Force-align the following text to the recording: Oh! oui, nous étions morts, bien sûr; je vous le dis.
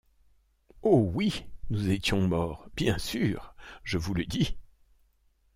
Oh! 0.81 1.11
oui, 1.13 1.45
nous 1.69 1.91
étions 1.91 2.27
morts, 2.27 2.67
bien 2.75 2.97
sûr; 2.97 3.53
je 3.83 3.99
vous 3.99 4.15
le 4.15 4.25
dis. 4.25 4.57